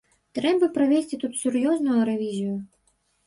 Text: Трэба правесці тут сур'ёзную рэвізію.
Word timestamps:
Трэба 0.37 0.69
правесці 0.77 1.19
тут 1.25 1.37
сур'ёзную 1.43 1.97
рэвізію. 2.11 2.55